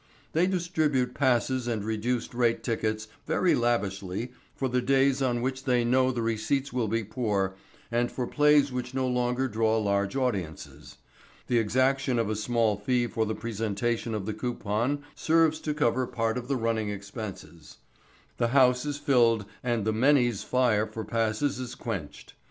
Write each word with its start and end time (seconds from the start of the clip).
They 0.33 0.47
distribute 0.47 1.13
passes 1.13 1.67
and 1.67 1.83
reduced 1.83 2.33
rate 2.33 2.63
tickets 2.63 3.07
very 3.27 3.53
lavishly 3.53 4.31
for 4.55 4.67
the 4.67 4.81
days 4.81 5.21
on 5.21 5.43
which 5.43 5.65
they 5.65 5.85
know 5.85 6.09
the 6.11 6.23
receipts 6.23 6.73
will 6.73 6.87
be 6.87 7.03
poor 7.03 7.53
and 7.91 8.11
for 8.11 8.25
plays 8.25 8.71
which 8.71 8.95
no 8.95 9.07
longer 9.07 9.47
draw 9.47 9.77
large 9.77 10.15
audiences. 10.15 10.97
The 11.45 11.59
exaction 11.59 12.17
of 12.17 12.31
a 12.31 12.35
small 12.35 12.77
fee 12.77 13.07
on 13.15 13.27
the 13.27 13.35
presentation 13.35 14.15
of 14.15 14.25
the 14.25 14.33
coupon 14.33 15.03
serves 15.13 15.59
to 15.59 15.73
cover 15.75 16.07
part 16.07 16.35
of 16.35 16.47
the 16.47 16.57
running 16.57 16.89
expenses; 16.89 17.77
the 18.37 18.47
house 18.47 18.87
is 18.87 18.97
filled 18.97 19.45
and 19.63 19.85
the 19.85 19.93
many's 19.93 20.41
fire 20.43 20.87
for 20.87 21.05
passes 21.05 21.59
is 21.59 21.75
quenched. 21.75 22.33